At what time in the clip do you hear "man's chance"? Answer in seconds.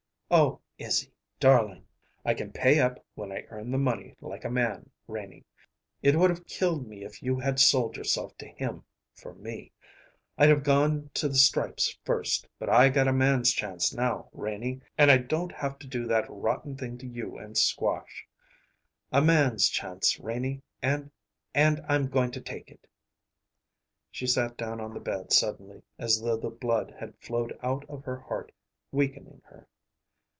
13.13-13.93, 19.21-20.17